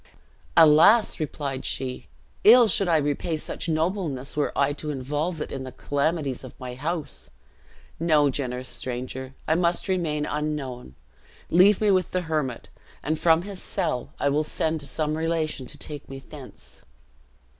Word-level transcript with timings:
"Alas!" 0.57 1.19
replied 1.19 1.63
she, 1.63 2.07
"ill 2.43 2.67
should 2.67 2.87
I 2.87 2.97
repay 2.97 3.37
such 3.37 3.69
nobleness 3.69 4.35
were 4.35 4.51
I 4.57 4.73
to 4.73 4.89
involve 4.89 5.39
it 5.41 5.51
in 5.51 5.63
the 5.63 5.71
calamities 5.71 6.43
of 6.43 6.59
my 6.59 6.73
house. 6.73 7.29
No, 7.99 8.31
generous 8.31 8.67
stranger, 8.67 9.35
I 9.47 9.53
must 9.53 9.87
remain 9.87 10.25
unknown. 10.25 10.95
Leave 11.51 11.79
me 11.81 11.91
with 11.91 12.09
the 12.13 12.21
hermit; 12.21 12.67
and 13.03 13.19
from 13.19 13.43
his 13.43 13.61
cell 13.61 14.11
I 14.19 14.27
will 14.29 14.43
send 14.43 14.79
to 14.79 14.87
some 14.87 15.15
relation 15.15 15.67
to 15.67 15.77
take 15.77 16.09
me 16.09 16.17
thence." 16.17 16.81